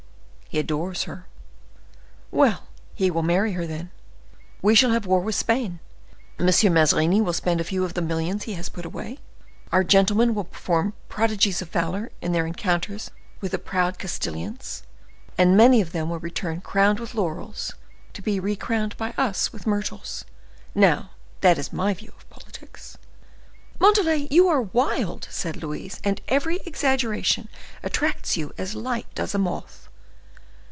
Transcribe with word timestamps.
"He 0.51 0.59
adores 0.59 1.03
her." 1.03 1.27
"Well, 2.29 2.67
he 2.93 3.09
will 3.09 3.23
marry 3.23 3.53
her 3.53 3.65
then. 3.65 3.89
We 4.61 4.75
shall 4.75 4.89
have 4.91 5.05
war 5.05 5.21
with 5.21 5.33
Spain. 5.35 5.79
M. 6.37 6.49
Mazarin 6.73 7.23
will 7.23 7.31
spend 7.31 7.61
a 7.61 7.63
few 7.63 7.85
of 7.85 7.93
the 7.93 8.01
millions 8.01 8.43
he 8.43 8.55
has 8.55 8.67
put 8.67 8.83
away; 8.85 9.19
our 9.71 9.85
gentlemen 9.85 10.35
will 10.35 10.43
perform 10.43 10.91
prodigies 11.07 11.61
of 11.61 11.69
valor 11.69 12.11
in 12.21 12.33
their 12.33 12.45
encounters 12.45 13.11
with 13.39 13.53
the 13.53 13.59
proud 13.59 13.97
Castilians, 13.97 14.83
and 15.37 15.55
many 15.55 15.79
of 15.79 15.93
them 15.93 16.09
will 16.09 16.19
return 16.19 16.59
crowned 16.59 16.99
with 16.99 17.15
laurels, 17.15 17.71
to 18.11 18.21
be 18.21 18.37
recrowned 18.37 18.97
by 18.97 19.11
us 19.17 19.53
with 19.53 19.65
myrtles. 19.65 20.25
Now, 20.75 21.11
that 21.39 21.57
is 21.57 21.71
my 21.71 21.93
view 21.93 22.11
of 22.17 22.29
politics." 22.29 22.97
"Montalais, 23.79 24.27
you 24.29 24.49
are 24.49 24.63
wild!" 24.63 25.29
said 25.31 25.55
Louise, 25.63 26.01
"and 26.03 26.19
every 26.27 26.57
exaggeration 26.65 27.47
attracts 27.83 28.35
you 28.35 28.53
as 28.57 28.75
light 28.75 29.07
does 29.15 29.33
a 29.33 29.37
moth." 29.39 29.87